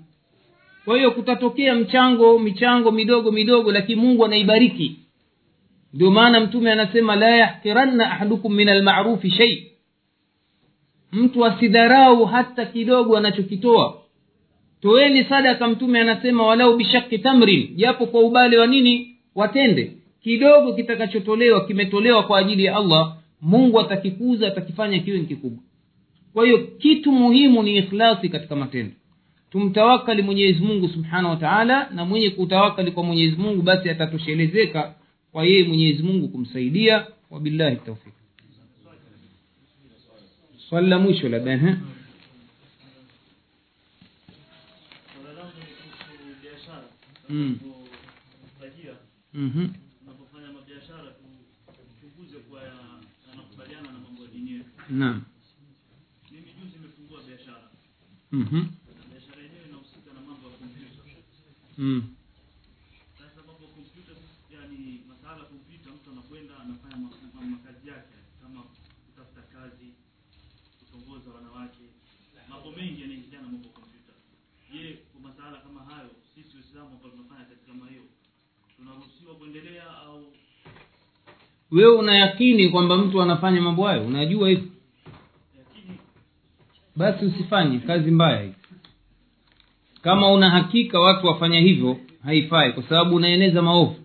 [0.86, 4.96] Kwa hiyo kutatokea mchango michango midogo midogo lakini mungu anaibariki.
[5.94, 9.72] Ndio maana mtume anasema la yahkiranna ahadukum min almarufi shei
[11.12, 14.03] mtu asidharau hata kidogo anachokitoa
[14.84, 17.76] toeni sadaka mtume anasema walau bishaki tamrin.
[17.76, 19.16] Japo kwa ubale wa nini?
[19.36, 19.92] Watende
[20.24, 25.64] kidogo kitakachotolewa kimetolewa kwa ajili ya allah mungu atakikuza atakifanya kiwe ni kikubwa.
[26.34, 28.92] Kwa hiyo kitu muhimu ni ikhlasi katika matendo.
[29.52, 34.94] Tumtawakali mwenyezi mungu subhanahu wa na mwenye kutawakali kwa mwenyezi mungu basi atatoshelezeka
[35.32, 37.08] kwa yeye mwenyezi mungu kumsaidia.
[37.32, 38.14] Wabillahi taufik
[40.70, 41.78] swali la mwisho labda
[47.38, 48.94] kumpatia
[50.02, 51.12] unapofanya mabiashara
[52.02, 52.62] tupunguze kuwa
[53.34, 54.64] anakubaliana na mambo ya dini.
[54.90, 55.24] Naam.
[56.32, 57.68] Mimi juzi nimefungua biashara.
[58.32, 61.04] Na biashara yenyewe inahusika na mambo ya kompyuta.
[63.18, 64.12] Sasa mambo ya kompyuta,
[64.56, 66.98] yani masuala ya kompyuta, mtu anakwenda anafanya
[67.52, 68.64] makazi yake kama
[69.06, 69.88] kutafuta kazi,
[70.80, 71.86] kutongoza wanawake,
[72.50, 74.14] mambo mengi yanaingiana mambo ya kompyuta.
[74.72, 76.10] Je, kwa masuala kama hayo
[78.78, 80.24] tunaruhusiwa kuendelea au
[81.72, 84.06] wewe unayakini kwamba mtu anafanya mambo hayo?
[84.06, 84.66] Unajua hivo
[86.96, 88.54] basi usifanye kazi mbaya hii
[90.02, 93.96] kama una hakika watu wafanya hivyo haifai kwa sababu unaeneza maovu.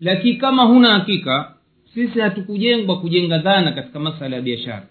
[0.00, 1.54] Lakini kama huna hakika
[1.94, 4.86] sisi hatukujengwa kujenga dhana katika masala ya biashara.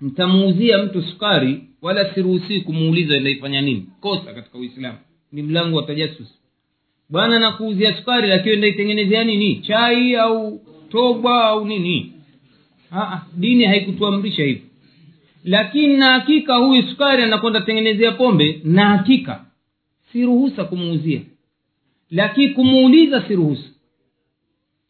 [0.00, 3.88] Mtamuuzia mtu sukari wala siruhusii kumuuliza ndaifanya nini.
[4.00, 4.98] Kosa katika uislamu.
[5.32, 6.28] Ni mlango wa tajasus
[7.08, 9.56] bwana nakuuzia sukari lakini ndaitengenezea nini?
[9.56, 12.12] Chai au toba au nini?
[12.92, 14.62] Aa, dini haikutuamrisha hivyo.
[15.44, 19.44] Lakini na hakika huyu sukari anakwenda tengenezea pombe na hakika.
[20.12, 21.20] Si ruhusa kumuuzia.
[22.10, 23.34] Lakini kumuuliza si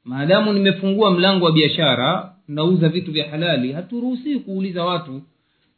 [0.05, 5.23] maadamu nimefungua mlango wa biashara nauza vitu vya halali haturuhusii kuuliza watu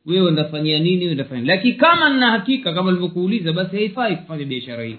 [0.07, 4.97] wewe ndafanyia nini ndafanya lakini kama nina hakika kama nilivyokuuliza basi haifai kufanya biashara hii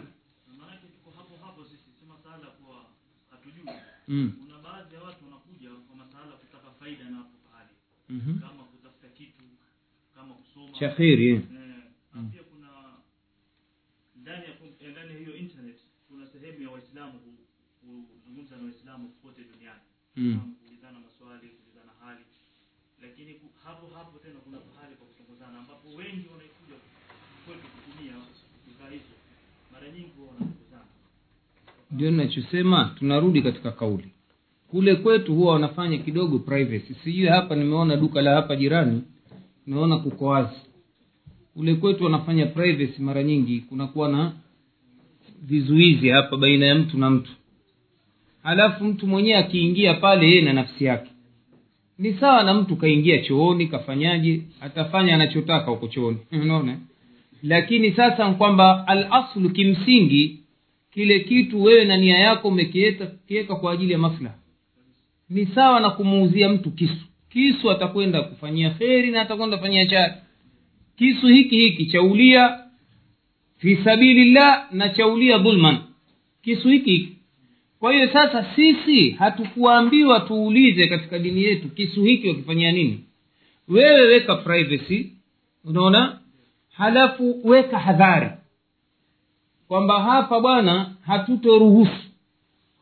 [0.59, 2.77] maanake tuko hapo hapo sisi si masala kuwa
[3.31, 3.63] hatujui
[4.10, 4.32] mm.
[4.39, 7.70] kuna baadhi ya watu wanakuja kwa masala kutaka faida na hapo pahali
[8.10, 8.39] mm-hmm.
[8.39, 9.43] kama kutafuta kitu
[10.16, 11.41] kama kusoma cha kheri eh.
[12.16, 12.70] Eh, pia kuna
[14.16, 14.49] ndani ya
[14.80, 19.80] eh, ndani ya hiyo internet kuna sehemu ya waislamu ku- kuzungumza na waislamu popote duniani
[20.16, 20.55] Mm.
[20.62, 22.24] Kuulizana maswali kuulizana hali
[23.01, 26.76] lakini hapo hapo tena kuna pahali pa kutongozana ambapo wengi wanaikuja
[27.45, 28.14] kwetu kutumia
[28.68, 29.16] bidhaa hizo
[29.72, 30.18] mara nyingi
[31.91, 34.07] ndio ninachosema tunarudi katika kauli.
[34.71, 36.93] Kule kwetu huwa wanafanya kidogo privacy.
[37.03, 39.01] Sijui hapa nimeona duka la hapa jirani
[39.67, 40.59] naona kuko wazi.
[41.53, 44.31] Kule kwetu wanafanya privacy mara nyingi kunakuwa na
[45.41, 47.31] vizuizi hapa baina ya mtu na mtu.
[48.43, 51.11] Halafu mtu mwenyewe akiingia pale yeye na nafsi yake.
[51.97, 56.17] Ni sawa na mtu kaingia chooni kafanyaje atafanya anachotaka huko chooni.
[56.43, 56.77] Unaona?
[57.43, 60.39] Lakini sasa kwamba alaslu kimsingi
[60.93, 64.35] kile kitu wewe na nia yako umekiweka kwa ajili ya maslaha.
[65.29, 67.05] Ni sawa na kumuuzia mtu kisu.
[67.29, 70.13] Kisu atakwenda kufanyia kheri na atakwenda kufanyia chari.
[70.97, 72.59] Kisu hiki hiki chaulia
[73.57, 75.77] fi sabilillah na chaulia dhulman.
[76.41, 77.15] Kisu hiki hiki.
[77.79, 83.03] Kwa hiyo sasa sisi hatukuambiwa tuulize katika dini yetu kisu hiki wakifanyia nini.
[83.67, 85.05] Wewe weka privacy
[85.65, 86.19] unaona?
[86.71, 88.29] Halafu weka hadhari
[89.70, 91.91] kwamba hapa bwana hatutoruhusu.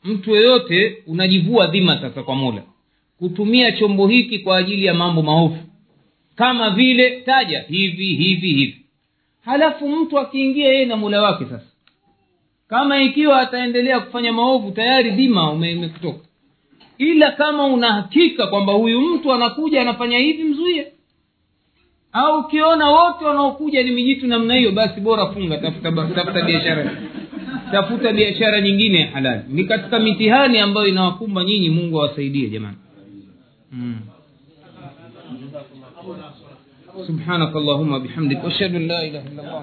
[0.03, 2.61] Mtu yeyote unajivua dhima sasa kwa mola.
[3.19, 5.57] Kutumia chombo hiki kwa ajili ya mambo maovu.
[6.35, 8.85] Kama vile taja hivi hivi hivi.
[9.45, 11.67] Halafu mtu akiingia yeye na mola wake sasa.
[12.67, 16.19] Kama ikiwa ataendelea kufanya maovu tayari dhima umekutoka
[16.97, 20.87] ila kama una hakika kwamba huyu mtu anakuja anafanya hivi mzuie
[22.16, 26.90] au ukiona wote wanaokuja ni mijitu namna hiyo basi bora funga tafuta ba- tafuta biashara
[27.72, 32.76] tafuta biashara nyingine ya halali ni katika mitihani ambayo inawakumba nyinyi mungu awasaidie jamani
[33.72, 33.96] mm.
[37.08, 39.62] سبحانك اللهم بحمدك واشهد ان لا اله الا الله